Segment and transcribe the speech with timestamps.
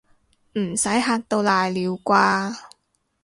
[0.55, 2.55] 唔使嚇到瀨尿啩